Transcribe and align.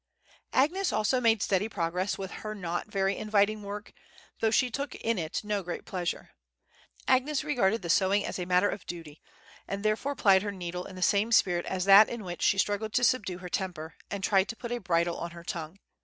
Agnes 0.51 0.91
also 0.91 1.21
made 1.21 1.43
steady 1.43 1.69
progress 1.69 2.17
with 2.17 2.31
her 2.31 2.55
not 2.55 2.87
very 2.87 3.15
inviting 3.15 3.61
work, 3.61 3.93
though 4.39 4.49
she 4.49 4.71
took 4.71 4.95
in 4.95 5.19
it 5.19 5.43
no 5.43 5.61
great 5.61 5.85
pleasure. 5.85 6.31
Agnes 7.07 7.43
regarded 7.43 7.83
the 7.83 7.87
sewing 7.91 8.25
as 8.25 8.39
a 8.39 8.47
matter 8.47 8.67
of 8.67 8.83
duty, 8.87 9.21
and 9.67 9.85
therefore 9.85 10.15
plied 10.15 10.41
her 10.41 10.51
needle 10.51 10.85
in 10.85 10.95
the 10.95 11.03
same 11.03 11.31
spirit 11.31 11.67
as 11.67 11.85
that 11.85 12.09
in 12.09 12.23
which 12.23 12.41
she 12.41 12.57
struggled 12.57 12.93
to 12.93 13.03
subdue 13.03 13.37
her 13.37 13.47
temper, 13.49 13.93
and 14.09 14.23
tried 14.23 14.49
to 14.49 14.55
put 14.55 14.71
a 14.71 14.79
bridle 14.79 15.19
on 15.19 15.29
her 15.37 15.43
tongue. 15.43 15.77